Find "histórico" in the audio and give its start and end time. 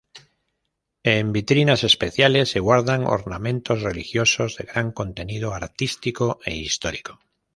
6.55-7.19